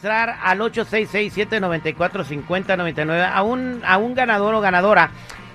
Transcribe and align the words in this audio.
registrar 0.00 0.38
al 0.42 0.60
866-794-5099 0.60 3.30
a 3.32 3.42
un, 3.42 3.82
a 3.84 3.98
un 3.98 4.14
ganador 4.14 4.54
o 4.54 4.62
ganadora 4.62 5.10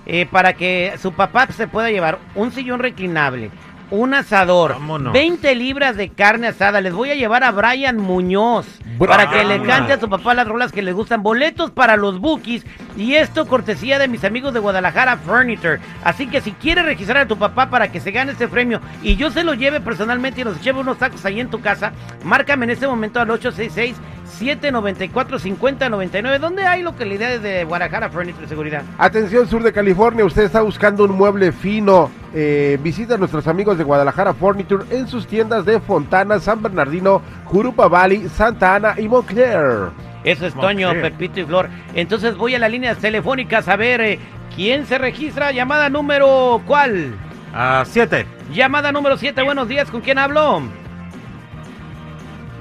eh, 0.06 0.28
para 0.28 0.54
que 0.54 0.94
su 1.02 1.14
papá 1.14 1.48
se 1.48 1.68
pueda 1.68 1.90
llevar 1.90 2.20
un 2.36 2.52
sillón 2.52 2.80
reclinable, 2.80 3.50
un 3.90 4.14
asador, 4.14 4.74
Vámonos. 4.74 5.14
20 5.14 5.56
libras 5.56 5.96
de 5.96 6.10
carne 6.10 6.48
asada. 6.48 6.82
Les 6.82 6.94
voy 6.94 7.12
a 7.12 7.16
llevar 7.16 7.44
a 7.44 7.52
Brian 7.52 7.98
Muñoz 7.98 8.68
para 9.00 9.30
que 9.30 9.44
le 9.44 9.62
cante 9.62 9.94
a 9.94 10.00
su 10.00 10.10
papá 10.10 10.34
las 10.34 10.48
rolas 10.48 10.72
que 10.72 10.82
le 10.82 10.92
gustan. 10.92 11.24
Boletos 11.24 11.72
para 11.72 11.98
los 11.98 12.20
bookies. 12.20 12.66
Y 12.98 13.16
esto 13.16 13.48
cortesía 13.48 14.00
de 14.00 14.08
mis 14.08 14.24
amigos 14.24 14.54
de 14.54 14.60
Guadalajara 14.60 15.18
Furniture. 15.18 15.80
Así 16.04 16.28
que 16.28 16.42
si 16.42 16.52
quieres 16.52 16.86
registrar 16.86 17.18
a 17.18 17.28
tu 17.28 17.38
papá 17.38 17.70
para 17.70 17.92
que 17.92 18.00
se 18.00 18.12
gane 18.12 18.32
este 18.32 18.48
premio 18.48 18.80
y 19.04 19.18
yo 19.18 19.32
se 19.32 19.44
lo 19.44 19.54
lleve 19.54 19.82
personalmente 19.82 20.42
y 20.42 20.46
nos 20.46 20.62
lleve 20.62 20.80
unos 20.80 20.98
tacos 20.98 21.26
ahí 21.26 21.40
en 21.40 21.50
tu 21.50 21.62
casa, 21.62 21.92
márcame 22.24 22.66
en 22.66 22.72
este 22.72 22.88
momento 22.88 23.20
al 23.20 23.30
866 23.30 23.98
794 24.38 25.40
5099 25.40 26.40
¿Dónde 26.40 26.66
hay 26.66 26.82
localidades 26.82 27.42
de 27.42 27.64
Guadalajara 27.64 28.10
Furniture 28.10 28.48
Seguridad? 28.48 28.84
Atención 28.98 29.48
sur 29.48 29.64
de 29.64 29.72
California, 29.72 30.26
usted 30.26 30.44
está 30.44 30.62
buscando 30.62 31.06
un 31.06 31.12
mueble 31.12 31.52
fino. 31.52 32.12
Eh, 32.34 32.78
visita 32.82 33.16
a 33.16 33.18
nuestros 33.18 33.48
amigos 33.48 33.78
de 33.78 33.84
Guadalajara 33.86 34.34
Furniture 34.34 34.86
en 34.90 35.08
sus 35.08 35.26
tiendas 35.26 35.66
de 35.66 35.80
Fontana, 35.80 36.40
San 36.40 36.62
Bernardino, 36.62 37.22
Jurupa 37.46 37.88
Valley, 37.88 38.28
Santa 38.30 38.76
Ana 38.76 38.96
y 38.98 39.08
Montclair. 39.08 39.92
Eso 40.26 40.48
es. 40.48 40.54
Toño, 40.54 40.92
Pepito 40.92 41.40
y 41.40 41.46
Flor. 41.46 41.70
Entonces 41.94 42.36
voy 42.36 42.56
a 42.56 42.60
las 42.60 42.72
líneas 42.72 42.98
telefónicas 42.98 43.68
a 43.68 43.76
ver 43.76 44.02
eh, 44.02 44.20
quién 44.56 44.86
se 44.86 44.98
registra. 44.98 45.52
Llamada 45.52 45.90
número 45.90 46.62
¿cuál? 46.66 47.16
A 47.54 47.84
siete. 47.86 48.26
Llamada 48.52 48.92
número 48.92 49.18
7. 49.18 49.42
Buenos 49.44 49.68
días, 49.68 49.90
¿con 49.90 50.02
quién 50.02 50.18
hablo? 50.18 50.62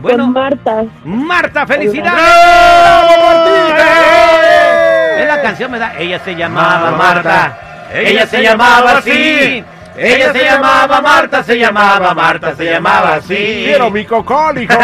Con 0.04 0.16
Bueno, 0.16 0.26
Marta. 0.28 0.84
Marta, 1.04 1.66
felicidades. 1.66 2.22
Es 5.20 5.26
la 5.28 5.40
canción, 5.42 5.70
me 5.70 5.78
da. 5.78 5.94
Ella 5.98 6.18
se 6.18 6.34
llamaba 6.34 6.90
Marta. 6.92 7.58
Ella 7.94 8.26
se 8.26 8.42
llamaba 8.42 8.98
así. 8.98 9.64
Ella 9.96 10.32
se 10.32 10.44
llamaba 10.44 11.00
Marta, 11.00 11.42
se 11.44 11.56
llamaba 11.56 12.14
Marta, 12.14 12.56
se 12.56 12.64
llamaba 12.64 13.14
así. 13.14 13.62
Quiero 13.64 13.90
mi 13.90 14.04
cocólico. 14.04 14.74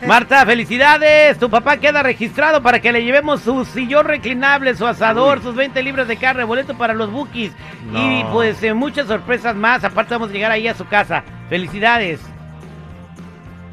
Marta, 0.06 0.44
felicidades. 0.46 1.38
Tu 1.38 1.50
papá 1.50 1.76
queda 1.76 2.02
registrado 2.02 2.62
para 2.62 2.80
que 2.80 2.90
le 2.90 3.04
llevemos 3.04 3.42
su 3.42 3.64
sillón 3.66 4.06
reclinable, 4.06 4.74
su 4.74 4.86
asador, 4.86 5.42
sus 5.42 5.54
20 5.54 5.82
libras 5.82 6.08
de 6.08 6.16
carne, 6.16 6.44
boleto 6.44 6.76
para 6.78 6.94
los 6.94 7.10
bookies. 7.12 7.52
Y 7.92 8.22
No. 8.24 8.32
pues 8.32 8.62
eh, 8.62 8.72
muchas 8.72 9.06
sorpresas 9.06 9.54
más. 9.54 9.84
Aparte 9.84 10.14
vamos 10.14 10.30
a 10.30 10.32
llegar 10.32 10.50
ahí 10.50 10.66
a 10.66 10.74
su 10.74 10.86
casa. 10.86 11.22
Felicidades. 11.50 12.20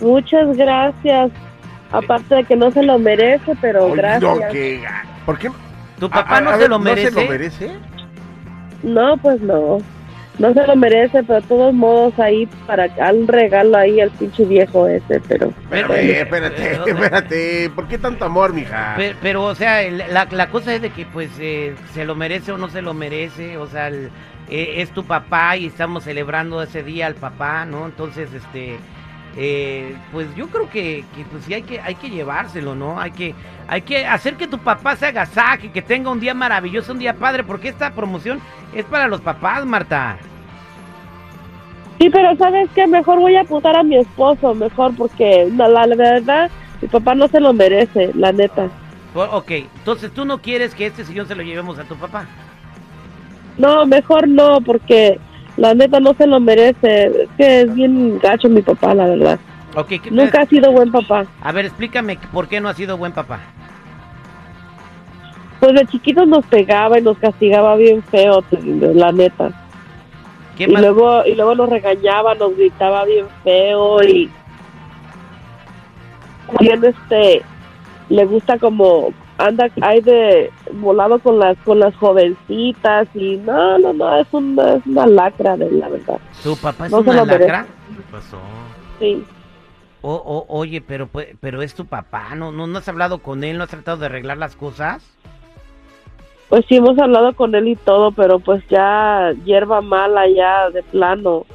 Muchas 0.02 0.58
gracias. 0.58 1.32
Aparte 1.92 2.36
de 2.36 2.44
que 2.46 2.56
no 2.56 2.72
se 2.72 2.84
lo 2.84 2.98
merece, 3.00 3.54
pero 3.62 3.86
Oye, 3.86 3.96
gracias. 3.98 4.22
no, 4.22 4.40
que- 4.52 4.82
¿Por 5.26 5.38
qué? 5.38 5.50
¿Tu 6.00 6.10
papá 6.10 6.38
A- 6.38 6.42
no 6.42 6.50
a 6.50 6.54
se 6.54 6.60
ver, 6.60 6.70
lo 6.70 6.80
merece? 6.80 7.12
¿No 7.12 7.18
se 7.20 7.24
lo 7.26 7.32
merece? 7.32 7.72
No, 8.84 9.18
pues 9.18 9.42
no. 9.42 9.78
No 10.40 10.54
se 10.54 10.66
lo 10.66 10.76
merece, 10.76 11.22
pero 11.24 11.42
de 11.42 11.48
todos 11.48 11.74
modos 11.74 12.18
ahí 12.18 12.48
para 12.66 12.88
un 13.14 13.28
regalo 13.28 13.78
ahí 13.78 14.00
al 14.00 14.10
pinche 14.12 14.46
viejo 14.46 14.88
ese, 14.88 15.20
pero 15.28 15.54
Pero- 15.70 15.94
Espérate, 15.94 16.12
eh, 16.12 16.22
espérate, 16.22 16.90
espérate. 16.90 17.70
¿Por 17.76 17.88
qué 17.88 17.98
tanto 17.98 18.26
amor, 18.26 18.54
mija? 18.54 18.94
Pe- 18.96 19.16
Pero, 19.22 19.44
o 19.44 19.54
sea, 19.54 19.84
el- 19.84 20.00
la, 20.10 20.28
la 20.32 20.50
cosa 20.50 20.74
es 20.74 20.82
de 20.82 20.90
que, 20.92 21.06
pues, 21.06 21.30
eh, 21.40 21.76
se 21.94 22.06
lo 22.06 22.16
merece 22.16 22.54
o 22.54 22.58
no 22.58 22.70
se 22.70 22.82
lo 22.82 22.94
merece. 22.94 23.58
O 23.58 23.68
sea, 23.68 23.90
el- 23.90 24.10
eh, 24.50 24.76
es 24.78 24.90
tu 24.92 25.04
papá 25.04 25.58
y 25.58 25.68
estamos 25.68 26.06
celebrando 26.06 26.64
ese 26.64 26.82
día 26.82 27.06
al 27.08 27.16
papá, 27.16 27.66
¿no? 27.66 27.86
Entonces, 27.86 28.34
este, 28.34 28.78
eh, 29.38 29.96
pues 30.12 30.28
yo 30.36 30.48
creo 30.48 30.70
que, 30.70 31.06
que, 31.16 31.24
pues 31.26 31.46
sí 31.46 31.54
hay 31.54 31.64
que, 31.64 31.80
hay 31.80 31.96
que 31.96 32.10
llevárselo, 32.10 32.76
¿no? 32.76 33.00
Hay 33.00 33.12
que, 33.12 33.34
hay 33.68 33.82
que 33.82 34.06
hacer 34.06 34.36
que 34.36 34.48
tu 34.48 34.58
papá 34.60 34.96
se 34.96 35.06
agasaje, 35.08 35.72
que 35.72 35.82
tenga 35.82 36.10
un 36.12 36.20
día 36.20 36.34
maravilloso, 36.34 36.92
un 36.92 37.00
día 37.00 37.14
padre, 37.16 37.44
porque 37.44 37.70
esta 37.70 37.92
promoción 37.92 38.40
es 38.74 38.86
para 38.86 39.08
los 39.08 39.22
papás, 39.22 39.66
Marta. 39.66 40.18
Sí, 42.00 42.10
pero 42.10 42.36
¿sabes 42.36 42.70
qué? 42.74 42.88
Mejor 42.88 43.20
voy 43.20 43.36
a 43.36 43.42
apuntar 43.42 43.76
a 43.78 43.84
mi 43.84 43.96
esposo, 43.98 44.56
mejor, 44.56 44.96
porque 44.96 45.48
la, 45.56 45.68
la- 45.68 45.86
la 45.88 45.96
verdad, 45.96 46.50
mi 46.82 46.88
papá 46.88 47.14
no 47.16 47.28
se 47.28 47.40
lo 47.40 47.54
merece, 47.54 48.12
la 48.16 48.32
neta. 48.32 48.70
O- 49.14 49.24
ok, 49.24 49.52
entonces 49.52 50.12
tú 50.12 50.26
no 50.26 50.40
quieres 50.42 50.74
que 50.74 50.88
este 50.88 51.06
sillón 51.06 51.28
se 51.28 51.36
lo 51.36 51.44
llevemos 51.44 51.78
a 51.78 51.84
tu 51.84 51.96
papá. 51.96 52.26
No, 53.58 53.86
mejor 53.86 54.28
no, 54.28 54.62
porque 54.62 55.20
la 55.62 55.74
neta 55.76 56.00
no 56.00 56.14
se 56.16 56.26
lo 56.26 56.40
merece. 56.40 57.06
Es 57.06 57.30
que 57.38 57.62
es 57.62 57.74
bien 57.76 58.18
gacho 58.20 58.50
mi 58.50 58.62
papá, 58.64 58.96
la 58.96 59.06
verdad. 59.06 59.40
Ok, 59.76 59.88
¿qué- 60.04 60.10
Nunca 60.12 60.42
ha 60.42 60.46
sido 60.48 60.72
buen 60.72 60.92
papá. 60.92 61.26
A 61.42 61.52
ver, 61.52 61.66
explícame 61.66 62.18
por 62.34 62.48
qué 62.48 62.60
no 62.60 62.68
ha 62.68 62.74
sido 62.74 62.98
buen 62.98 63.12
papá. 63.12 63.40
Pues 65.60 65.74
de 65.76 65.86
chiquitos 65.86 66.28
nos 66.28 66.44
pegaba 66.48 66.98
y 66.98 67.04
nos 67.04 67.18
castigaba 67.20 67.76
bien 67.76 68.02
feo, 68.04 68.44
la 68.96 69.12
neta. 69.12 69.52
¿Qué 70.58 70.64
Y 70.64 70.68
más? 70.68 70.82
luego, 70.82 71.24
y 71.26 71.36
luego 71.36 71.54
nos 71.56 71.70
regañaba, 71.70 72.34
nos 72.34 72.58
gritaba 72.58 73.06
bien 73.06 73.26
feo 73.44 74.02
y 74.04 74.30
también 76.48 76.84
este 76.84 77.44
le 78.10 78.26
gusta 78.26 78.58
como 78.58 79.14
anda 79.46 79.70
ahí 79.82 80.02
de 80.02 80.50
volado 80.74 81.20
con 81.20 81.40
las 81.40 81.58
con 81.60 81.80
las 81.80 81.96
jovencitas 81.96 83.08
y 83.16 83.38
no 83.38 83.78
no 83.80 83.94
no 83.94 84.18
es 84.18 84.28
una 84.32 84.74
es 84.76 84.86
una 84.86 85.06
lacra 85.08 85.58
de 85.58 85.70
la 85.72 85.90
verdad 85.90 86.18
¿Tu 86.44 86.56
papá 86.58 86.86
es 86.86 86.92
no 86.92 87.00
una 87.00 87.26
lacra? 87.26 87.66
¿Qué 87.96 88.04
pasó? 88.12 88.40
sí 89.00 89.24
O, 90.04 90.14
o- 90.16 90.46
oye, 90.58 90.82
pero 90.82 91.06
pues- 91.08 91.28
pero 91.40 91.62
es 91.62 91.76
tu 91.76 91.86
papá, 91.86 92.34
¿no, 92.36 92.52
¿no? 92.52 92.66
¿No 92.66 92.80
has 92.80 92.88
hablado 92.90 93.20
con 93.20 93.44
él? 93.44 93.60
¿No 93.60 93.66
has 93.66 93.70
tratado 93.70 93.98
de 93.98 94.08
arreglar 94.08 94.38
las 94.38 94.56
cosas? 94.56 95.04
pues 96.50 96.66
sí 96.68 96.76
hemos 96.76 97.00
hablado 97.00 97.32
con 97.34 97.56
él 97.56 97.70
y 97.70 97.76
todo 97.78 98.12
pero 98.12 98.40
pues 98.40 98.62
ya 98.70 99.32
hierba 99.46 99.80
mala 99.82 100.28
ya 100.28 100.70
de 100.72 100.84
plano 100.84 101.46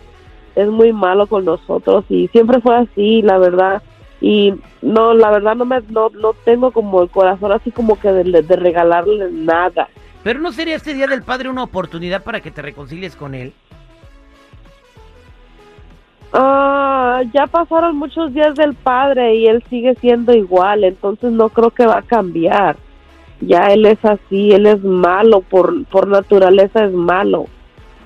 es 0.54 0.68
muy 0.68 0.90
malo 0.94 1.26
con 1.26 1.44
nosotros 1.44 2.06
y 2.08 2.28
siempre 2.28 2.62
fue 2.62 2.74
así 2.76 3.20
la 3.20 3.36
verdad 3.36 3.82
y 4.20 4.54
no 4.82 5.14
la 5.14 5.30
verdad 5.30 5.56
no 5.56 5.64
me 5.64 5.80
no, 5.88 6.08
no 6.10 6.32
tengo 6.44 6.70
como 6.70 7.02
el 7.02 7.10
corazón 7.10 7.52
así 7.52 7.70
como 7.70 7.98
que 8.00 8.10
de, 8.12 8.42
de 8.42 8.56
regalarle 8.56 9.30
nada 9.30 9.88
¿Pero 10.26 10.40
no 10.40 10.50
sería 10.50 10.74
este 10.74 10.92
Día 10.92 11.06
del 11.06 11.22
Padre 11.22 11.48
una 11.50 11.62
oportunidad 11.62 12.24
para 12.24 12.40
que 12.40 12.50
te 12.50 12.60
reconcilies 12.60 13.14
con 13.14 13.36
él? 13.36 13.52
Ah, 16.32 17.22
ya 17.32 17.46
pasaron 17.46 17.96
muchos 17.96 18.34
días 18.34 18.56
del 18.56 18.74
padre 18.74 19.36
y 19.36 19.46
él 19.46 19.62
sigue 19.70 19.94
siendo 20.00 20.34
igual, 20.34 20.82
entonces 20.82 21.30
no 21.30 21.48
creo 21.48 21.70
que 21.70 21.86
va 21.86 21.98
a 21.98 22.02
cambiar. 22.02 22.76
Ya 23.40 23.72
él 23.72 23.86
es 23.86 24.04
así, 24.04 24.50
él 24.50 24.66
es 24.66 24.82
malo, 24.82 25.42
por, 25.42 25.84
por 25.86 26.08
naturaleza 26.08 26.84
es 26.84 26.92
malo, 26.92 27.46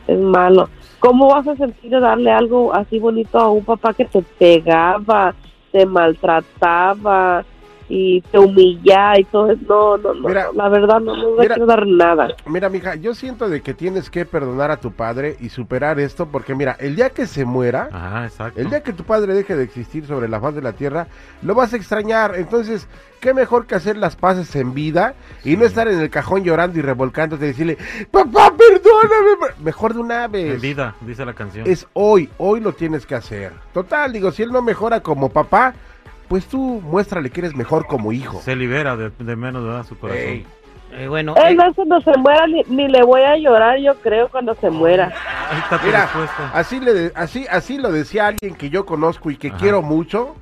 es 0.06 0.19
malo. 0.19 0.69
¿Cómo 0.99 1.28
vas 1.28 1.49
a 1.49 1.56
sentir 1.56 1.99
darle 1.99 2.31
algo 2.31 2.75
así 2.75 2.99
bonito 2.99 3.38
a 3.38 3.50
un 3.50 3.65
papá 3.65 3.94
que 3.94 4.04
te 4.04 4.20
pegaba, 4.38 5.34
te 5.72 5.86
maltrataba 5.86 7.44
y 7.93 8.20
te 8.23 8.38
humillaba 8.38 9.19
y 9.19 9.25
todo 9.25 9.50
eso? 9.50 9.61
No, 9.69 9.97
no, 9.99 10.14
no, 10.14 10.29
Mira, 10.29 10.47
la 10.55 10.69
verdad 10.69 11.00
no, 11.00 11.17
no 11.17 11.31
mira. 11.32 11.55
quiero 11.55 11.67
dar 11.67 11.87
nada. 11.87 12.29
Mira, 12.47 12.69
mija, 12.69 12.94
yo 12.94 13.14
siento 13.14 13.49
de 13.49 13.61
que 13.62 13.75
tienes 13.75 14.09
que 14.11 14.25
perdonar 14.25 14.70
a 14.70 14.76
tu 14.79 14.93
padre 14.93 15.37
y 15.41 15.49
superar 15.49 15.99
esto, 15.99 16.26
porque 16.26 16.55
mira, 16.55 16.76
el 16.79 16.94
día 16.97 17.11
que 17.11 17.26
se 17.26 17.44
muera, 17.44 17.88
Ajá, 17.93 18.25
exacto. 18.26 18.61
el 18.61 18.70
día 18.70 18.82
que 18.82 18.93
tu 18.93 19.03
padre 19.05 19.35
deje 19.35 19.56
de 19.56 19.64
existir 19.64 20.06
sobre 20.06 20.29
la 20.29 20.41
faz 20.41 20.55
de 20.55 20.62
la 20.62 20.73
tierra, 20.73 21.09
lo 21.43 21.55
vas 21.55 21.73
a 21.73 21.76
extrañar. 21.76 22.35
Entonces, 22.37 22.87
qué 23.20 23.35
mejor 23.35 23.67
que 23.67 23.75
hacer 23.75 23.97
las 23.97 24.14
paces 24.17 24.55
en 24.56 24.73
vida 24.73 25.14
y 25.44 25.56
no 25.56 25.64
estar 25.67 25.88
en 25.88 26.00
el 26.00 26.09
cajón 26.11 26.44
llorando 26.44 26.79
y 26.79 26.82
revolcándote 26.82 27.44
y 27.44 27.49
decirle, 27.49 27.76
papá, 28.11 28.53
perdóname. 28.56 29.55
Mejor 29.62 29.94
de 29.94 30.00
una 30.00 30.25
En 30.26 30.32
vez. 30.32 30.61
vida, 30.61 30.94
dice 31.00 31.25
la 31.25 31.35
canción. 31.35 31.67
Es 31.67 31.87
hoy, 31.93 32.31
hoy 32.38 32.61
lo 32.61 32.73
tienes 32.73 33.05
que 33.05 33.14
hacer. 33.14 33.53
Total, 33.75 34.12
digo, 34.12 34.31
si 34.31 34.43
él 34.43 34.53
no 34.53 34.62
mejora 34.62 35.00
como 35.00 35.29
papá, 35.29 35.75
pues 36.31 36.47
tú 36.47 36.81
muéstrale 36.85 37.29
que 37.31 37.41
eres 37.41 37.56
mejor 37.56 37.88
como 37.88 38.12
hijo. 38.12 38.41
Se 38.41 38.55
libera 38.55 38.97
de, 38.97 39.11
de 39.19 39.35
menos, 39.37 39.65
¿verdad? 39.65 39.85
Su 39.85 39.99
corazón. 39.99 40.23
Ey. 40.23 40.47
Eh, 40.93 41.09
bueno, 41.09 41.35
Él 41.37 41.53
eh, 41.53 41.55
no 41.56 41.75
cuando 41.75 42.00
se 42.00 42.17
muera 42.19 42.47
ni, 42.47 42.62
ni 42.69 42.88
le 42.88 43.03
voy 43.03 43.21
a 43.23 43.37
llorar, 43.37 43.79
yo 43.81 43.97
creo, 43.97 44.29
cuando 44.29 44.55
se 44.55 44.71
muera. 44.71 45.12
Ahí 45.50 45.59
está 45.59 45.79
tu 45.81 45.87
Mira, 45.87 46.03
respuesta. 46.03 46.50
así, 46.55 46.79
le 46.81 46.94
de- 46.94 47.12
así, 47.17 47.47
así 47.50 47.79
lo 47.79 47.91
decía 47.91 48.29
alguien 48.29 48.55
que 48.55 48.71
yo 48.71 48.87
conozco 48.87 49.29
y 49.32 49.37
que 49.37 49.49
Ajá. 49.49 49.56
quiero 49.59 49.82
mucho. 49.82 50.37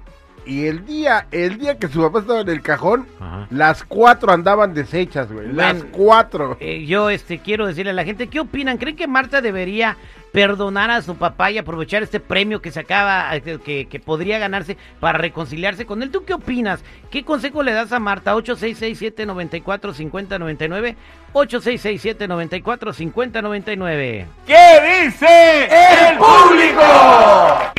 Y 0.44 0.66
el 0.66 0.84
día, 0.86 1.26
el 1.30 1.56
día 1.58 1.78
que 1.78 1.88
su 1.88 2.00
papá 2.02 2.20
estaba 2.20 2.40
en 2.40 2.48
el 2.50 2.60
cajón, 2.62 3.06
Ajá. 3.20 3.46
las 3.50 3.82
cuatro 3.84 4.30
andaban 4.32 4.72
deshechas, 4.74 5.30
güey. 5.32 5.52
Las 5.52 5.84
cuatro. 5.90 6.56
eh, 6.60 6.84
yo 6.86 7.08
este 7.10 7.38
quiero 7.38 7.66
decirle 7.66 7.90
a 7.90 7.94
la 7.94 8.04
gente, 8.04 8.28
¿qué 8.28 8.40
opinan? 8.40 8.76
¿Creen 8.78 8.96
que 8.96 9.06
Marta 9.06 9.40
debería 9.42 9.96
perdonar 10.32 10.90
a 10.90 11.02
su 11.02 11.16
papá 11.16 11.50
y 11.50 11.58
aprovechar 11.58 12.02
este 12.02 12.20
premio 12.20 12.60
que 12.60 12.70
se 12.70 12.80
acaba, 12.80 13.30
que, 13.40 13.86
que 13.88 14.00
podría 14.00 14.38
ganarse 14.38 14.76
para 15.00 15.18
reconciliarse 15.18 15.86
con 15.86 16.02
él. 16.02 16.10
¿Tú 16.10 16.24
qué 16.24 16.34
opinas? 16.34 16.80
¿Qué 17.10 17.24
consejo 17.24 17.62
le 17.62 17.72
das 17.72 17.92
a 17.92 17.98
Marta? 17.98 18.34
8667-945099. 18.36 20.96
8667-945099. 21.32 24.26
¿Qué 24.46 25.04
dice 25.04 25.64
el 25.64 26.16
público? 26.16 26.82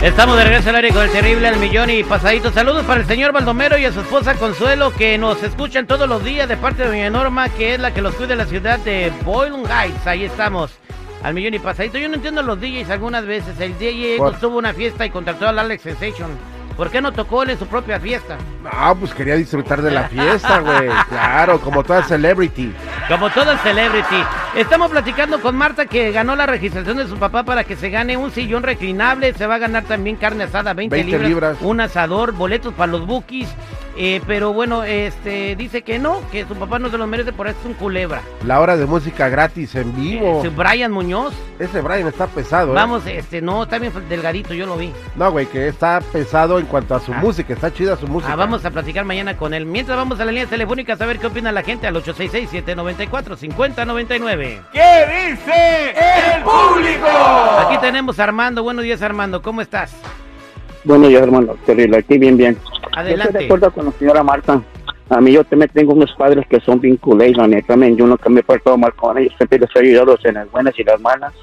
Estamos 0.02 0.38
de 0.38 0.44
regreso 0.44 0.70
al 0.70 0.76
aire 0.76 0.92
con 0.92 1.02
el 1.04 1.12
terrible 1.12 1.48
al 1.48 1.58
millón 1.58 1.90
y 1.90 2.04
pasadito. 2.04 2.52
Saludos 2.52 2.86
para 2.86 3.02
el 3.02 3.08
señor 3.08 3.32
Baldomero 3.32 3.76
y 3.78 3.86
a 3.86 3.92
su 3.92 4.02
esposa 4.02 4.36
Consuelo 4.36 4.94
que 4.94 5.18
nos 5.18 5.42
escuchan 5.44 5.88
todos 5.88 6.08
los 6.08 6.24
días 6.24 6.48
de 6.48 6.58
parte 6.58 6.84
de 6.84 6.90
doña 6.90 7.10
Norma, 7.10 7.50
que 7.50 7.74
es 7.74 7.80
la 7.80 7.92
que 7.94 8.02
los 8.02 8.14
cuida 8.16 8.34
en 8.34 8.40
la 8.40 8.46
ciudad 8.46 8.80
de 8.80 9.12
Boyle 9.24 9.66
Heights. 9.68 10.08
Ahí 10.08 10.26
estamos. 10.26 10.72
Al 11.24 11.34
millón 11.34 11.54
y 11.54 11.60
pasadito. 11.60 11.98
Yo 11.98 12.08
no 12.08 12.16
entiendo 12.16 12.42
los 12.42 12.60
DJs 12.60 12.90
algunas 12.90 13.26
veces. 13.26 13.60
El 13.60 13.78
DJ 13.78 14.18
tuvo 14.40 14.58
una 14.58 14.74
fiesta 14.74 15.06
y 15.06 15.10
contrató 15.10 15.48
al 15.48 15.60
Alex 15.60 15.84
Sensation. 15.84 16.30
¿Por 16.80 16.90
qué 16.90 17.02
no 17.02 17.12
tocó 17.12 17.44
él 17.44 17.50
en 17.50 17.60
su 17.60 17.68
propia 17.68 18.00
fiesta? 18.00 18.38
Ah, 18.64 18.96
pues 18.98 19.14
quería 19.14 19.36
disfrutar 19.36 19.82
de 19.82 19.92
la 19.92 20.08
fiesta, 20.08 20.60
güey. 20.60 20.88
Claro, 21.10 21.60
como 21.60 21.84
toda 21.84 22.04
celebrity. 22.04 22.74
Como 23.10 23.30
todo 23.32 23.52
el 23.52 23.58
celebrity. 23.60 24.24
Estamos 24.56 24.90
platicando 24.90 25.42
con 25.42 25.58
Marta 25.58 25.88
que 25.88 26.14
ganó 26.14 26.38
la 26.38 26.46
registración 26.46 26.96
de 26.96 27.08
su 27.08 27.18
papá 27.18 27.44
para 27.44 27.66
que 27.66 27.76
se 27.76 27.90
gane 27.90 28.16
un 28.16 28.32
sillón 28.32 28.64
reclinable. 28.64 29.34
Se 29.34 29.46
va 29.46 29.56
a 29.56 29.60
ganar 29.60 29.84
también 29.84 30.16
carne 30.16 30.46
asada, 30.46 30.74
20, 30.74 30.96
20 30.96 31.12
libras, 31.12 31.30
libras. 31.30 31.58
un 31.60 31.82
asador, 31.82 32.32
boletos 32.32 32.74
para 32.74 32.94
los 32.94 33.06
bookies. 33.06 33.50
Eh, 34.02 34.22
pero 34.26 34.54
bueno, 34.54 34.86
este 34.86 35.58
dice 35.58 35.82
que 35.82 36.00
no, 36.00 36.22
que 36.32 36.46
su 36.46 36.56
papá 36.56 36.80
no 36.80 36.90
se 36.90 36.98
lo 36.98 37.06
merece, 37.06 37.34
por 37.34 37.50
eso 37.50 37.58
es 37.60 37.66
un 37.66 37.74
culebra. 37.74 38.22
La 38.46 38.62
hora 38.62 38.78
de 38.78 38.86
música 38.86 39.28
gratis 39.28 39.76
en 39.76 39.94
vivo. 39.94 40.40
Ese 40.40 40.48
Brian 40.48 40.94
Muñoz. 40.94 41.34
Ese 41.60 41.82
Brian 41.82 42.08
está 42.08 42.28
pesado, 42.28 42.72
¿eh? 42.72 42.76
Vamos, 42.76 43.06
este, 43.06 43.42
no, 43.42 43.64
está 43.64 43.78
bien 43.78 43.92
delgadito, 44.08 44.54
yo 44.54 44.66
lo 44.68 44.78
vi. 44.78 44.94
No, 45.18 45.30
güey, 45.34 45.48
que 45.48 45.68
está 45.68 46.00
pesado 46.14 46.60
en 46.60 46.66
cuanto 46.68 46.96
a 46.96 47.02
su 47.02 47.12
Ah. 47.14 47.18
música. 47.22 47.52
Está 47.54 47.74
chida 47.74 47.98
su 47.98 48.08
música. 48.08 48.32
Ah, 48.32 48.38
vamos 48.38 48.64
a 48.64 48.72
platicar 48.72 49.04
mañana 49.04 49.36
con 49.36 49.54
él. 49.54 49.66
Mientras 49.66 49.98
vamos 49.98 50.18
a 50.22 50.24
la 50.24 50.32
línea 50.32 50.48
telefónica 50.48 50.94
a 50.94 50.98
saber 50.98 51.20
qué 51.20 51.28
opina 51.28 51.52
la 51.52 51.64
gente 51.64 51.86
al 51.86 51.98
866-794-5099. 51.98 54.62
¿Qué 54.72 55.32
dice 55.32 55.90
el 56.38 56.44
público? 56.44 57.06
Aquí 57.68 57.78
tenemos 57.82 58.18
a 58.18 58.24
Armando. 58.24 58.64
Buenos 58.64 58.86
días, 58.86 59.02
Armando. 59.02 59.42
¿Cómo 59.42 59.60
estás? 59.62 59.94
Bueno, 60.86 61.10
yo 61.10 61.20
hermano, 61.20 61.58
terrible, 61.66 61.98
aquí 61.98 62.18
bien, 62.18 62.38
bien. 62.38 62.58
Yo 63.04 63.10
estoy 63.10 63.18
de 63.18 63.24
Adelante. 63.24 63.46
acuerdo 63.46 63.72
con 63.72 63.86
la 63.86 63.92
señora 63.94 64.24
Marta. 64.24 64.62
A 65.10 65.22
mí 65.22 65.32
yo 65.32 65.44
también 65.44 65.72
tengo 65.74 65.94
unos 65.94 66.14
padres 66.14 66.46
que 66.48 66.60
son 66.60 66.80
bien 66.80 66.98
culés, 66.98 67.36
la 67.36 67.48
neta, 67.48 67.76
men, 67.76 67.98
yo 67.98 68.06
nunca 68.06 68.30
me 68.30 68.42
he 68.42 68.44
portado 68.44 68.78
mal 68.78 68.94
con 68.94 69.18
ellos, 69.18 69.34
siempre 69.38 69.58
les 69.58 69.76
he 69.76 69.80
ayudado 69.80 70.18
en 70.24 70.36
las 70.36 70.52
buenas 70.52 70.78
y 70.78 70.84
las 70.84 71.02
malas. 71.02 71.34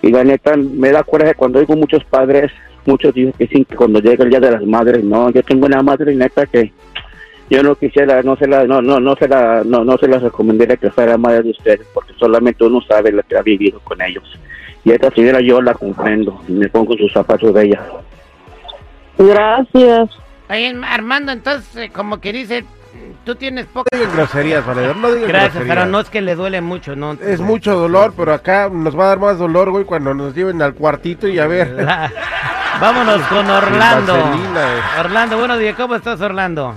Y 0.00 0.10
la 0.10 0.24
neta, 0.24 0.56
me 0.56 0.90
da 0.90 1.02
coraje 1.02 1.34
cuando 1.34 1.58
oigo 1.58 1.76
muchos 1.76 2.02
padres, 2.04 2.50
muchos 2.86 3.12
dicen 3.12 3.32
que 3.32 3.46
sí, 3.46 3.64
que 3.64 3.76
cuando 3.76 4.00
llega 4.00 4.24
el 4.24 4.30
Día 4.30 4.40
de 4.40 4.52
las 4.52 4.64
Madres, 4.64 5.04
no, 5.04 5.28
yo 5.30 5.42
tengo 5.42 5.66
una 5.66 5.82
madre 5.82 6.14
neta 6.14 6.46
que 6.46 6.72
yo 7.50 7.62
no 7.62 7.74
quisiera, 7.74 8.22
no 8.22 8.36
se 8.36 8.46
la, 8.46 8.64
no, 8.64 8.80
no, 8.80 9.00
no 9.00 9.16
se 9.16 9.28
la, 9.28 9.62
no, 9.64 9.84
no 9.84 9.98
se 9.98 10.08
la 10.08 10.18
recomendaría 10.18 10.76
que 10.76 10.90
fuera 10.90 11.18
madre 11.18 11.42
de 11.42 11.50
ustedes, 11.50 11.86
porque 11.92 12.14
solamente 12.18 12.64
uno 12.64 12.80
sabe 12.82 13.12
lo 13.12 13.22
que 13.22 13.36
ha 13.36 13.42
vivido 13.42 13.80
con 13.80 14.00
ellos. 14.00 14.24
Y 14.82 14.92
esta 14.92 15.10
señora 15.10 15.40
yo 15.40 15.60
la 15.60 15.74
comprendo, 15.74 16.40
y 16.48 16.52
me 16.52 16.68
pongo 16.68 16.96
sus 16.96 17.12
zapatos 17.12 17.52
de 17.52 17.64
ella. 17.64 17.82
Gracias. 19.18 20.23
Oye, 20.54 20.74
Armando, 20.88 21.32
entonces, 21.32 21.76
eh, 21.76 21.90
como 21.92 22.20
que 22.20 22.32
dice, 22.32 22.64
tú 23.24 23.34
tienes 23.34 23.66
poco. 23.66 23.86
No 23.92 23.98
digan 23.98 24.14
groserías, 24.16 24.64
valedor. 24.66 24.96
No 24.96 25.10
digan 25.12 25.28
Gracias, 25.28 25.54
groserías. 25.54 25.76
pero 25.78 25.90
no 25.90 26.00
es 26.00 26.10
que 26.10 26.20
le 26.20 26.34
duele 26.36 26.60
mucho, 26.60 26.94
¿no? 26.96 27.12
Es 27.14 27.40
mucho 27.40 27.74
dolor, 27.76 28.14
pero 28.16 28.32
acá 28.32 28.68
nos 28.72 28.96
va 28.98 29.04
a 29.04 29.08
dar 29.08 29.18
más 29.18 29.38
dolor, 29.38 29.70
güey, 29.70 29.84
cuando 29.84 30.14
nos 30.14 30.34
lleven 30.34 30.62
al 30.62 30.74
cuartito 30.74 31.26
y 31.28 31.38
a 31.38 31.46
ver. 31.46 31.68
La- 31.82 32.10
Vámonos 32.80 33.20
con 33.28 33.48
Orlando. 33.48 34.12
vaselina, 34.16 34.60
eh. 34.62 35.00
Orlando, 35.00 35.38
buenos 35.38 35.58
días. 35.58 35.74
¿Cómo 35.76 35.94
estás, 35.94 36.20
Orlando? 36.20 36.74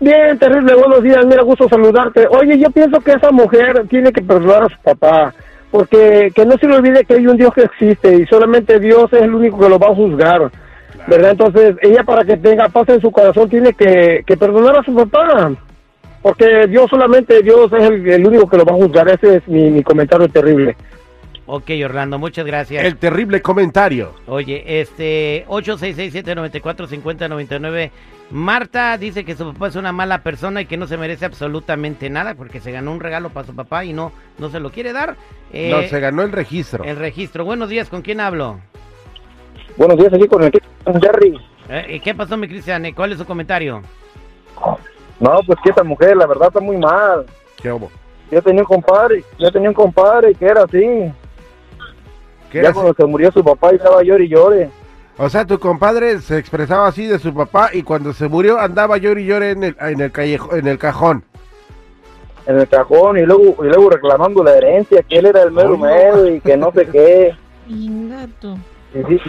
Bien, 0.00 0.36
terrible, 0.38 0.74
buenos 0.74 1.02
días, 1.02 1.24
mira, 1.26 1.42
gusto 1.42 1.68
saludarte. 1.68 2.26
Oye, 2.28 2.58
yo 2.58 2.70
pienso 2.70 3.00
que 3.00 3.12
esa 3.12 3.30
mujer 3.30 3.86
tiene 3.88 4.12
que 4.12 4.20
perdonar 4.20 4.64
a 4.64 4.68
su 4.68 4.76
papá, 4.82 5.32
porque 5.70 6.32
que 6.34 6.44
no 6.44 6.56
se 6.58 6.66
le 6.66 6.76
olvide 6.76 7.04
que 7.04 7.14
hay 7.14 7.26
un 7.26 7.36
Dios 7.36 7.52
que 7.54 7.62
existe 7.62 8.12
y 8.16 8.26
solamente 8.26 8.80
Dios 8.80 9.12
es 9.12 9.22
el 9.22 9.32
único 9.34 9.60
que 9.60 9.68
lo 9.68 9.78
va 9.78 9.88
a 9.88 9.94
juzgar, 9.94 10.50
¿verdad? 11.06 11.32
Entonces, 11.32 11.76
ella 11.82 12.04
para 12.04 12.24
que 12.24 12.36
tenga 12.36 12.68
paz 12.68 12.88
en 12.88 13.00
su 13.00 13.10
corazón 13.10 13.48
tiene 13.48 13.72
que, 13.72 14.22
que 14.26 14.36
perdonar 14.36 14.78
a 14.78 14.84
su 14.84 14.94
papá, 14.94 15.52
porque 16.22 16.66
Dios 16.68 16.88
solamente, 16.88 17.42
Dios 17.42 17.72
es 17.72 17.82
el, 17.82 18.08
el 18.08 18.26
único 18.26 18.48
que 18.48 18.56
lo 18.56 18.64
va 18.64 18.72
a 18.72 18.76
juzgar, 18.76 19.08
ese 19.08 19.36
es 19.36 19.48
mi, 19.48 19.70
mi 19.70 19.82
comentario 19.82 20.28
terrible. 20.28 20.76
Ok, 21.46 21.70
Orlando, 21.84 22.18
muchas 22.18 22.46
gracias. 22.46 22.84
El 22.84 22.96
terrible 22.96 23.42
comentario. 23.42 24.14
Oye, 24.26 24.80
este 24.80 25.44
866-794-5099. 25.48 27.90
Marta 28.30 28.96
dice 28.96 29.24
que 29.24 29.34
su 29.36 29.52
papá 29.52 29.66
es 29.68 29.76
una 29.76 29.92
mala 29.92 30.22
persona 30.22 30.62
y 30.62 30.66
que 30.66 30.76
no 30.76 30.86
se 30.86 30.96
merece 30.96 31.24
absolutamente 31.26 32.08
nada 32.08 32.36
porque 32.36 32.60
se 32.60 32.70
ganó 32.72 32.92
un 32.92 33.00
regalo 33.00 33.30
para 33.30 33.46
su 33.46 33.54
papá 33.54 33.84
y 33.84 33.92
no, 33.92 34.12
no 34.38 34.48
se 34.50 34.60
lo 34.60 34.70
quiere 34.70 34.92
dar. 34.94 35.16
Eh, 35.52 35.70
no, 35.70 35.82
se 35.82 36.00
ganó 36.00 36.22
el 36.22 36.32
registro. 36.32 36.84
el 36.84 36.96
registro. 36.96 37.44
Buenos 37.44 37.68
días, 37.68 37.90
¿con 37.90 38.00
quién 38.02 38.20
hablo? 38.20 38.60
Buenos 39.76 39.96
días, 39.98 40.12
aquí 40.12 40.26
con 40.28 40.42
el 40.42 40.52
Jerry. 41.00 41.38
Eh, 41.68 42.00
¿Qué 42.02 42.14
pasó, 42.14 42.36
mi 42.36 42.48
Cristian? 42.48 42.84
¿Cuál 42.94 43.12
es 43.12 43.18
su 43.18 43.24
comentario? 43.24 43.82
No, 45.20 45.38
pues 45.46 45.58
que 45.62 45.70
esta 45.70 45.84
mujer, 45.84 46.16
la 46.16 46.26
verdad, 46.26 46.48
está 46.48 46.60
muy 46.60 46.76
mal. 46.76 47.24
¿Qué 47.60 47.70
hubo? 47.72 47.90
Yo 48.30 48.42
tenía 48.42 48.62
un 48.62 48.66
compadre, 48.66 49.24
yo 49.38 49.50
tenía 49.50 49.68
un 49.68 49.74
compadre 49.74 50.34
que 50.34 50.44
era 50.46 50.62
así. 50.64 51.12
¿Qué 52.50 52.58
ya 52.58 52.60
era 52.60 52.72
cuando 52.72 52.94
se 52.94 53.04
murió 53.04 53.30
su 53.32 53.42
papá 53.44 53.72
y 53.72 53.76
estaba 53.76 54.02
llore 54.02 54.24
y 54.24 54.28
llore. 54.28 54.70
O 55.18 55.28
sea, 55.28 55.46
tu 55.46 55.58
compadre 55.58 56.18
se 56.20 56.38
expresaba 56.38 56.86
así 56.88 57.06
de 57.06 57.18
su 57.18 57.32
papá 57.34 57.70
y 57.72 57.82
cuando 57.82 58.12
se 58.12 58.28
murió 58.28 58.58
andaba 58.58 58.96
llore 58.96 59.22
y 59.22 59.26
llore 59.26 59.50
en 59.50 59.62
el, 59.64 59.76
en 59.80 60.00
el, 60.00 60.12
callejo- 60.12 60.56
en 60.56 60.66
el 60.66 60.78
cajón. 60.78 61.24
en 62.46 62.58
el 62.58 62.68
cajón 62.68 63.18
y 63.18 63.22
luego 63.22 63.62
y 63.64 63.68
luego 63.68 63.90
reclamando 63.90 64.42
la 64.42 64.56
herencia, 64.56 65.02
que 65.02 65.18
él 65.18 65.26
era 65.26 65.42
el 65.42 65.52
mero 65.52 65.70
no. 65.70 65.78
mero 65.78 66.28
y 66.28 66.40
que 66.40 66.56
no 66.56 66.72
sé 66.72 66.86
qué. 66.86 67.34
Ingato. 67.68 68.56
Y 68.94 69.02
sí, 69.18 69.20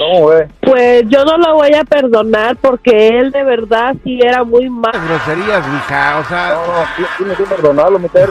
¿Cómo 0.00 0.28
ve? 0.28 0.48
Pues 0.62 1.04
yo 1.10 1.26
no 1.26 1.36
lo 1.36 1.56
voy 1.56 1.74
a 1.74 1.84
perdonar 1.84 2.56
porque 2.56 3.08
él 3.18 3.30
de 3.32 3.44
verdad 3.44 3.94
sí 4.02 4.18
era 4.22 4.42
muy 4.44 4.62
Las 4.64 4.72
mal. 4.72 4.92
groserías, 5.06 5.68
mija, 5.68 6.18
o 6.18 6.22
No, 6.22 6.28
sea... 6.28 6.54
no, 6.54 6.86
sí- 6.96 7.04
tiene 7.18 7.34
que 7.34 7.42
perdonarlo, 7.44 7.98
tiene- 7.98 8.28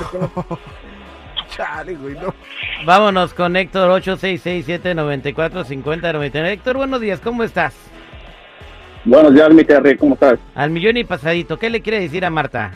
Chale, 1.56 1.94
güey, 1.96 2.16
no. 2.16 2.34
Vámonos 2.86 3.36
con 3.36 3.56
Héctor 3.56 4.02
866-794-5099. 4.02 6.46
Héctor, 6.54 6.78
buenos 6.78 7.02
días, 7.02 7.20
¿cómo 7.20 7.44
estás? 7.44 7.76
Buenos 9.06 9.32
días, 9.36 9.54
mi 9.54 9.64
Terry, 9.64 9.96
¿cómo 9.96 10.16
estás? 10.16 10.40
Al 10.56 10.72
millón 10.72 10.98
y 10.98 11.04
pasadito, 11.04 11.60
¿qué 11.60 11.70
le 11.70 11.82
quiere 11.82 12.00
decir 12.00 12.26
a 12.26 12.32
Marta? 12.32 12.72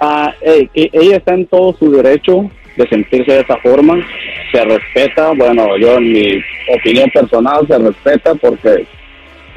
Ah, 0.00 0.32
eh, 0.40 0.68
que 0.72 0.88
ella 0.92 1.16
está 1.16 1.34
en 1.34 1.46
todo 1.46 1.74
su 1.78 1.90
derecho 1.90 2.48
de 2.76 2.88
sentirse 2.88 3.32
de 3.32 3.40
esa 3.40 3.56
forma, 3.58 3.96
se 4.52 4.64
respeta, 4.64 5.32
bueno, 5.32 5.76
yo 5.78 5.96
en 5.96 6.12
mi 6.12 6.44
opinión 6.68 7.10
personal 7.10 7.66
se 7.66 7.78
respeta 7.78 8.34
porque 8.34 8.86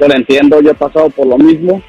yo 0.00 0.08
lo 0.08 0.14
entiendo, 0.14 0.60
yo 0.60 0.70
he 0.70 0.74
pasado 0.74 1.10
por 1.10 1.26
lo 1.26 1.36
mismo, 1.36 1.82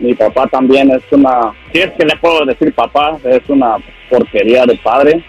mi 0.00 0.14
papá 0.14 0.46
también 0.48 0.90
es 0.90 1.02
una, 1.10 1.52
si 1.72 1.80
es 1.80 1.90
que 1.92 2.04
le 2.04 2.16
puedo 2.16 2.44
decir 2.44 2.74
papá, 2.74 3.16
es 3.24 3.42
una 3.48 3.76
porquería 4.10 4.66
de 4.66 4.76
padre, 4.76 5.24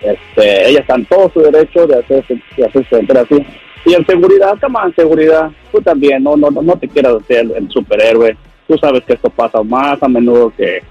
este, 0.00 0.68
ella 0.68 0.80
está 0.80 0.94
en 0.94 1.04
todo 1.04 1.30
su 1.32 1.40
derecho 1.40 1.86
de 1.86 1.98
hacerse, 1.98 2.40
de 2.56 2.66
hacerse 2.66 2.96
sentir 2.96 3.18
así, 3.18 3.46
y 3.86 3.94
en 3.94 4.06
seguridad, 4.06 4.58
come 4.60 4.78
on, 4.82 4.94
seguridad, 4.94 5.50
tú 5.70 5.80
también, 5.82 6.22
no, 6.22 6.36
no, 6.36 6.50
no 6.50 6.78
te 6.78 6.88
quieras 6.88 7.16
hacer 7.16 7.46
el 7.56 7.70
superhéroe, 7.70 8.36
tú 8.66 8.78
sabes 8.78 9.04
que 9.04 9.12
esto 9.12 9.28
pasa 9.28 9.62
más 9.62 10.02
a 10.02 10.08
menudo 10.08 10.50
que, 10.56 10.82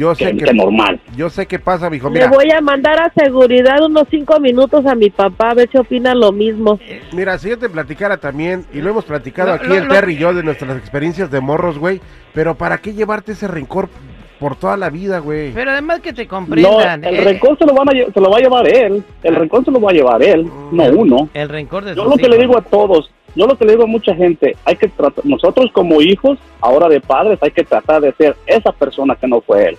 Yo 0.00 0.14
sé 0.14 0.30
que, 0.30 0.36
que, 0.38 0.44
que 0.46 0.54
normal. 0.54 0.98
yo 1.14 1.28
sé 1.28 1.46
qué 1.46 1.58
pasa, 1.58 1.90
mijo. 1.90 2.08
Le 2.08 2.14
Mira, 2.14 2.28
voy 2.30 2.50
a 2.50 2.60
mandar 2.62 2.98
a 3.02 3.12
seguridad 3.14 3.82
unos 3.84 4.04
cinco 4.10 4.40
minutos 4.40 4.86
a 4.86 4.94
mi 4.94 5.10
papá 5.10 5.50
a 5.50 5.54
ver 5.54 5.68
si 5.70 5.76
opina 5.76 6.14
lo 6.14 6.32
mismo. 6.32 6.78
mira, 7.12 7.36
si 7.36 7.50
yo 7.50 7.58
te 7.58 7.68
platicara 7.68 8.16
también, 8.16 8.64
y 8.72 8.80
lo 8.80 8.88
hemos 8.90 9.04
platicado 9.04 9.52
aquí 9.52 9.70
el 9.72 9.88
Terry 9.88 10.14
y 10.14 10.16
yo 10.16 10.32
de 10.32 10.42
nuestras 10.42 10.78
experiencias 10.78 11.30
de 11.30 11.40
morros, 11.40 11.78
güey, 11.78 12.00
pero 12.32 12.54
¿para 12.54 12.78
qué 12.78 12.94
llevarte 12.94 13.32
ese 13.32 13.46
rencor 13.46 13.90
por 14.38 14.56
toda 14.56 14.78
la 14.78 14.88
vida, 14.88 15.18
güey? 15.18 15.52
Pero 15.52 15.70
además 15.72 16.00
que 16.00 16.14
te 16.14 16.24
No, 16.24 16.30
comprendan. 16.30 17.04
el 17.04 17.16
eh, 17.16 17.24
rencor 17.24 17.58
se 17.58 17.66
lo, 17.66 17.74
van 17.74 17.90
a 17.90 17.92
se 17.92 18.20
lo 18.20 18.30
va 18.30 18.38
a 18.38 18.40
llevar 18.40 18.66
él. 18.66 19.04
El 19.22 19.34
rencor 19.36 19.64
se 19.66 19.70
lo 19.70 19.80
va 19.82 19.90
a 19.90 19.92
llevar 19.92 20.22
él, 20.22 20.50
no 20.72 20.84
uno. 20.84 21.28
El 21.34 21.50
rencor 21.50 21.84
de 21.84 21.94
Yo 21.94 22.04
lo 22.06 22.16
que 22.16 22.26
le 22.26 22.38
digo 22.38 22.56
a 22.56 22.62
todos, 22.62 23.10
yo 23.36 23.46
lo 23.46 23.58
que 23.58 23.66
le 23.66 23.72
digo 23.72 23.84
a 23.84 23.86
mucha 23.86 24.14
gente, 24.14 24.56
hay 24.64 24.76
que 24.76 24.88
tratar, 24.88 25.26
nosotros 25.26 25.70
como 25.72 26.00
hijos, 26.00 26.38
ahora 26.62 26.88
de 26.88 27.00
padres, 27.02 27.38
hay 27.42 27.50
que 27.50 27.64
tratar 27.64 28.00
de 28.00 28.12
ser 28.14 28.34
esa 28.46 28.72
persona 28.72 29.14
que 29.14 29.28
no 29.28 29.42
fue 29.42 29.68
él. 29.68 29.78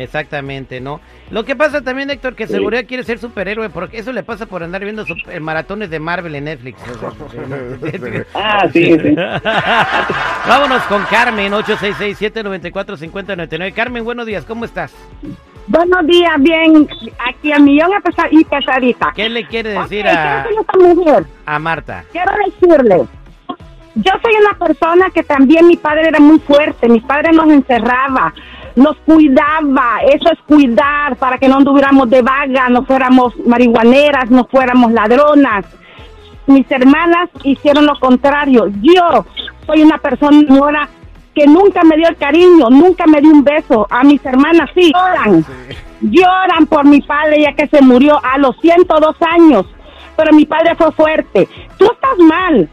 Exactamente, 0.00 0.80
¿no? 0.80 1.00
Lo 1.30 1.44
que 1.44 1.54
pasa 1.56 1.80
también, 1.82 2.08
Héctor, 2.10 2.34
que 2.34 2.46
Sí. 2.46 2.54
seguridad 2.54 2.84
quiere 2.86 3.04
ser 3.04 3.18
superhéroe, 3.18 3.68
porque 3.70 3.98
eso 3.98 4.12
le 4.12 4.22
pasa 4.22 4.46
por 4.46 4.62
andar 4.62 4.82
viendo 4.84 5.04
su- 5.04 5.14
eh, 5.30 5.40
maratones 5.40 5.90
de 5.90 5.98
Marvel 6.00 6.34
en 6.34 6.44
Netflix. 6.44 6.80
Ah, 8.34 8.66
sí, 8.72 8.98
sí. 8.98 9.14
Vámonos 10.48 10.82
con 10.84 11.02
Carmen, 11.04 11.52
866-794-5099. 11.52 13.72
Carmen, 13.74 14.04
buenos 14.04 14.26
días, 14.26 14.44
¿cómo 14.44 14.64
estás? 14.64 14.92
Buenos 15.66 16.06
días, 16.06 16.32
bien. 16.38 16.88
Aquí 17.28 17.52
a 17.52 17.58
millón 17.58 17.92
a 17.92 18.00
pesar 18.00 18.28
y 18.32 18.42
pesadita. 18.44 19.12
¿Qué 19.14 19.28
le 19.28 19.46
quiere 19.46 19.70
decir 19.70 20.06
a, 20.06 20.46
a 21.44 21.58
Marta? 21.58 22.04
Quiero 22.10 22.32
decirle, 22.46 23.02
yo 23.98 24.12
soy 24.22 24.32
una 24.40 24.56
persona 24.56 25.10
que 25.10 25.24
también 25.24 25.66
mi 25.66 25.76
padre 25.76 26.08
era 26.08 26.20
muy 26.20 26.38
fuerte, 26.38 26.88
mi 26.88 27.00
padre 27.00 27.32
nos 27.32 27.50
encerraba, 27.50 28.32
nos 28.76 28.96
cuidaba, 28.98 29.98
eso 30.08 30.30
es 30.30 30.38
cuidar 30.46 31.16
para 31.16 31.38
que 31.38 31.48
no 31.48 31.56
anduviéramos 31.56 32.08
de 32.08 32.22
vaga, 32.22 32.68
no 32.68 32.84
fuéramos 32.84 33.34
marihuaneras, 33.44 34.30
no 34.30 34.44
fuéramos 34.44 34.92
ladronas. 34.92 35.64
Mis 36.46 36.70
hermanas 36.70 37.28
hicieron 37.42 37.86
lo 37.86 37.98
contrario. 37.98 38.70
Yo 38.80 39.24
soy 39.66 39.82
una 39.82 39.98
persona 39.98 40.46
ahora 40.48 40.88
que 41.34 41.46
nunca 41.46 41.82
me 41.82 41.96
dio 41.96 42.08
el 42.08 42.16
cariño, 42.16 42.70
nunca 42.70 43.04
me 43.06 43.20
dio 43.20 43.32
un 43.32 43.42
beso. 43.42 43.88
A 43.90 44.04
mis 44.04 44.24
hermanas 44.24 44.70
sí 44.76 44.92
lloran, 44.94 45.44
lloran 46.00 46.66
por 46.66 46.86
mi 46.86 47.02
padre 47.02 47.42
ya 47.42 47.52
que 47.54 47.66
se 47.66 47.82
murió 47.82 48.20
a 48.24 48.38
los 48.38 48.56
102 48.60 49.16
años 49.22 49.66
pero 50.18 50.32
mi 50.32 50.44
padre 50.44 50.74
fue 50.74 50.90
fuerte. 50.92 51.48
Tú 51.78 51.84
estás 51.84 52.18
mal, 52.18 52.68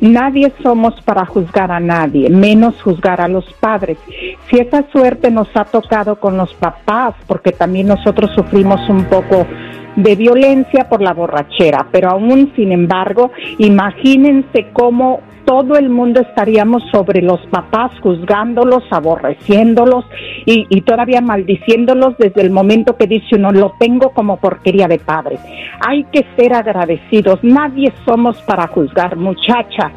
nadie 0.02 0.52
somos 0.62 1.00
para 1.02 1.26
juzgar 1.26 1.72
a 1.72 1.80
nadie, 1.80 2.30
menos 2.30 2.82
juzgar 2.82 3.22
a 3.22 3.28
los 3.28 3.46
padres. 3.54 3.98
Si 4.50 4.58
esa 4.58 4.84
suerte 4.92 5.32
nos 5.32 5.48
ha 5.56 5.66
tocado 5.66 6.18
con 6.20 6.38
los 6.38 6.54
papás, 6.56 7.16
porque 7.26 7.52
también 7.52 7.88
nosotros 7.88 8.32
sufrimos 8.36 8.88
un 8.90 9.06
poco 9.06 9.48
de 9.96 10.16
violencia 10.16 10.90
por 10.90 11.02
la 11.02 11.14
borrachera, 11.14 11.88
pero 11.92 12.10
aún 12.10 12.52
sin 12.56 12.72
embargo, 12.72 13.32
imagínense 13.58 14.68
cómo 14.74 15.22
todo 15.46 15.76
el 15.76 15.90
mundo 15.90 16.22
estaríamos 16.22 16.84
sobre 16.92 17.22
los 17.22 17.40
papás, 17.48 17.92
juzgándolos, 18.02 18.84
aborreciéndolos 18.92 20.06
y, 20.46 20.66
y 20.70 20.82
todavía 20.82 21.22
maldiciéndolos 21.22 22.18
desde 22.18 22.42
el 22.42 22.52
momento 22.52 22.98
que 22.98 23.08
dice 23.08 23.36
uno, 23.36 23.52
lo 23.52 23.74
tengo 23.80 24.12
como 24.12 24.38
porquería 24.38 24.88
de 24.88 25.00
padre. 25.00 25.38
Hay 25.86 26.04
que 26.06 26.26
ser 26.36 26.54
agradecidos, 26.54 27.40
nadie 27.44 27.94
somos 28.06 28.42
para 28.44 28.68
juzgar, 28.68 29.16
muchacha. 29.16 29.92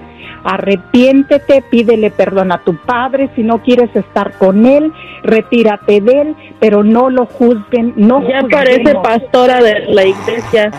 Arrepiéntete, 0.45 1.62
pídele 1.71 2.11
perdón 2.11 2.53
a 2.53 2.59
tu 2.59 2.76
padre, 2.76 3.31
si 3.35 3.43
no 3.43 3.62
quieres 3.62 3.95
estar 3.97 4.33
con 4.38 4.65
él, 4.65 4.93
retírate 5.25 6.00
de 6.00 6.21
él, 6.21 6.37
pero 6.61 6.85
no 6.85 7.11
lo 7.11 7.26
juzguen, 7.26 7.95
no 7.97 8.23
Ya 8.29 8.43
parece 8.49 8.95
pastora 8.95 9.61
de 9.61 9.87
la 9.88 10.05
iglesia. 10.05 10.71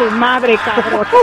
Tu 0.00 0.10
madre, 0.12 0.56
cabrón. 0.64 1.06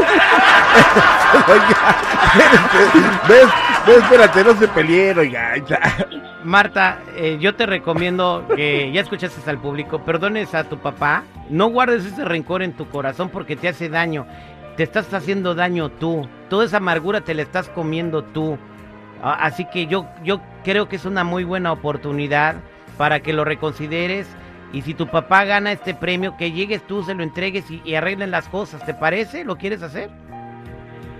Oiga, 1.48 1.96
espérate, 2.36 3.28
ves, 3.28 3.48
ves, 3.88 3.98
espérate, 3.98 4.44
no 4.44 4.54
se 4.54 4.68
peleen, 4.68 5.18
oiga. 5.18 5.58
ya. 5.68 5.80
Marta, 6.44 7.00
eh, 7.16 7.38
yo 7.40 7.56
te 7.56 7.66
recomiendo 7.66 8.46
que 8.56 8.92
ya 8.92 9.02
escuchaste 9.02 9.50
al 9.50 9.58
público, 9.58 10.04
perdones 10.04 10.54
a 10.54 10.64
tu 10.66 10.78
papá, 10.78 11.24
no 11.50 11.70
guardes 11.70 12.06
ese 12.06 12.24
rencor 12.24 12.62
en 12.62 12.74
tu 12.74 12.88
corazón 12.88 13.30
porque 13.30 13.56
te 13.56 13.68
hace 13.68 13.90
daño, 13.90 14.28
te 14.76 14.84
estás 14.84 15.12
haciendo 15.12 15.56
daño 15.56 15.90
tú, 15.90 16.30
toda 16.48 16.66
esa 16.66 16.78
amargura 16.78 17.22
te 17.22 17.34
la 17.34 17.42
estás 17.42 17.70
comiendo 17.70 18.24
tú. 18.24 18.60
Ah, 19.24 19.40
Así 19.42 19.66
que 19.66 19.88
yo, 19.88 20.06
yo 20.24 20.40
creo 20.64 20.88
que 20.88 20.98
es 20.98 21.06
una 21.06 21.24
muy 21.24 21.44
buena 21.44 21.72
oportunidad 21.72 22.58
para 22.96 23.22
que 23.22 23.34
lo 23.34 23.44
reconsideres 23.44 24.28
y 24.74 24.82
si 24.82 24.94
tu 24.94 25.08
papá 25.08 25.46
gana 25.46 25.72
este 25.72 25.94
premio, 25.94 26.36
que 26.38 26.52
llegues 26.52 26.86
tú, 26.86 27.04
se 27.04 27.14
lo 27.16 27.24
entregues 27.24 27.70
y, 27.72 27.82
y 27.86 27.96
arreglen 27.96 28.32
las 28.32 28.48
cosas, 28.50 28.86
¿te 28.86 28.94
parece? 28.94 29.44
¿Lo 29.46 29.56
quieres 29.58 29.82
hacer? 29.82 30.10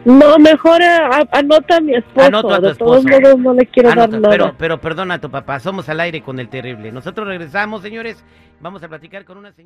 No, 0.06 0.38
mejor 0.40 0.82
eh, 0.82 0.86
a- 0.86 1.28
anota 1.32 1.78
a 1.78 1.82
mi 1.82 1.94
esposo. 1.96 2.28
Anota 2.28 2.56
a 2.56 2.60
tu 2.60 2.66
de 2.68 2.76
todos 2.76 2.98
esposo. 3.06 3.20
modos 3.22 3.40
no 3.40 3.54
le 3.54 3.66
quiero 3.66 3.90
dar 3.94 4.10
nada. 4.10 4.30
pero, 4.30 4.54
pero 4.58 4.80
perdona 4.80 5.16
a 5.16 5.20
tu 5.20 5.30
papá, 5.30 5.60
somos 5.60 5.90
al 5.90 6.00
aire 6.00 6.22
con 6.22 6.40
el 6.40 6.48
terrible. 6.50 6.92
Nosotros 6.94 7.28
regresamos, 7.28 7.82
señores, 7.82 8.24
vamos 8.62 8.82
a 8.84 8.88
platicar 8.88 9.26
con 9.26 9.38
una 9.38 9.52
señora. 9.52 9.66